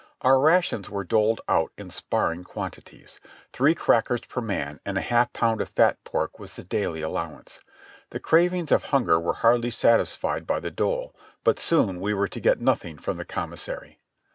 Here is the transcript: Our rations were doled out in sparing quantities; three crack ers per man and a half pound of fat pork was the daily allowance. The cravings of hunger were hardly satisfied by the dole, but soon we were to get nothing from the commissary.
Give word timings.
Our 0.21 0.39
rations 0.39 0.89
were 0.89 1.03
doled 1.03 1.41
out 1.47 1.71
in 1.77 1.91
sparing 1.91 2.43
quantities; 2.43 3.19
three 3.53 3.75
crack 3.75 4.09
ers 4.09 4.21
per 4.21 4.41
man 4.41 4.79
and 4.83 4.97
a 4.97 5.01
half 5.01 5.31
pound 5.31 5.61
of 5.61 5.69
fat 5.69 6.03
pork 6.05 6.39
was 6.39 6.55
the 6.55 6.63
daily 6.63 7.03
allowance. 7.03 7.59
The 8.09 8.19
cravings 8.19 8.71
of 8.71 8.85
hunger 8.85 9.19
were 9.19 9.33
hardly 9.45 9.69
satisfied 9.69 10.47
by 10.47 10.59
the 10.59 10.71
dole, 10.71 11.13
but 11.43 11.59
soon 11.59 11.99
we 12.01 12.15
were 12.15 12.27
to 12.29 12.39
get 12.39 12.59
nothing 12.59 12.97
from 12.97 13.17
the 13.17 13.25
commissary. 13.25 13.99